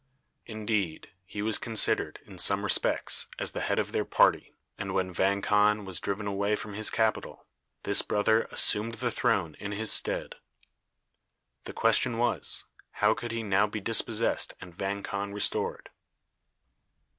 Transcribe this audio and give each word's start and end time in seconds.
Indeed, 0.47 1.11
he 1.27 1.43
was 1.43 1.59
considered, 1.59 2.17
in 2.25 2.39
some 2.39 2.63
respects, 2.63 3.27
as 3.37 3.51
the 3.51 3.61
head 3.61 3.77
of 3.77 3.91
their 3.91 4.03
party, 4.03 4.55
and 4.75 4.95
when 4.95 5.13
Vang 5.13 5.43
Khan 5.43 5.85
was 5.85 5.99
driven 5.99 6.25
away 6.25 6.55
from 6.55 6.73
his 6.73 6.89
capital, 6.89 7.45
this 7.83 8.01
brother 8.01 8.47
assumed 8.51 8.95
the 8.95 9.11
throne 9.11 9.55
in 9.59 9.73
his 9.73 9.91
stead. 9.91 10.37
The 11.65 11.73
question 11.73 12.17
was, 12.17 12.63
how 12.93 13.13
could 13.13 13.31
he 13.31 13.43
now 13.43 13.67
be 13.67 13.79
dispossessed 13.79 14.55
and 14.59 14.73
Vang 14.73 15.03
Khan 15.03 15.33
restored. 15.33 15.91